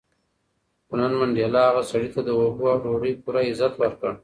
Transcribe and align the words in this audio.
خو 0.87 0.93
نن 0.99 1.11
منډېلا 1.19 1.61
هغه 1.69 1.83
سړي 1.91 2.09
ته 2.15 2.19
د 2.23 2.29
اوبو 2.39 2.63
او 2.71 2.77
ډوډۍ 2.83 3.13
پوره 3.23 3.41
عزت 3.49 3.73
ورکړ. 3.77 4.11